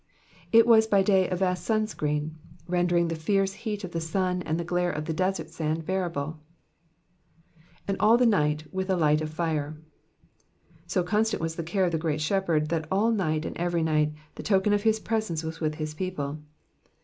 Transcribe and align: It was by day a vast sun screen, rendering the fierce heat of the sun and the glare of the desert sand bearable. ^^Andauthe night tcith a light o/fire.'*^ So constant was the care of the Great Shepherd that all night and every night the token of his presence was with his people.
It 0.51 0.65
was 0.65 0.87
by 0.87 1.03
day 1.03 1.29
a 1.29 1.35
vast 1.35 1.63
sun 1.63 1.85
screen, 1.85 2.35
rendering 2.67 3.07
the 3.09 3.15
fierce 3.15 3.53
heat 3.53 3.83
of 3.83 3.91
the 3.91 4.01
sun 4.01 4.41
and 4.41 4.59
the 4.59 4.63
glare 4.63 4.89
of 4.91 5.05
the 5.05 5.13
desert 5.13 5.51
sand 5.51 5.85
bearable. 5.85 6.39
^^Andauthe 7.87 8.27
night 8.27 8.63
tcith 8.73 8.89
a 8.89 8.95
light 8.95 9.21
o/fire.'*^ 9.21 9.77
So 10.87 11.03
constant 11.03 11.39
was 11.39 11.55
the 11.55 11.61
care 11.61 11.85
of 11.85 11.91
the 11.91 11.99
Great 11.99 12.19
Shepherd 12.19 12.69
that 12.69 12.87
all 12.91 13.11
night 13.11 13.45
and 13.45 13.55
every 13.57 13.83
night 13.83 14.15
the 14.33 14.41
token 14.41 14.73
of 14.73 14.81
his 14.81 14.99
presence 14.99 15.43
was 15.43 15.59
with 15.61 15.75
his 15.75 15.93
people. 15.93 16.39